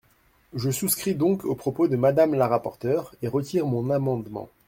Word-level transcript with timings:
Je 0.55 0.71
souscris 0.71 1.13
donc 1.13 1.45
aux 1.45 1.53
propos 1.53 1.87
de 1.87 1.95
Madame 1.95 2.33
la 2.33 2.47
rapporteure, 2.47 3.13
et 3.21 3.27
retire 3.27 3.67
mon 3.67 3.91
amendement. 3.91 4.49